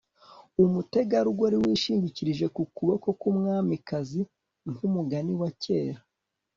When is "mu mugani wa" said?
4.75-5.49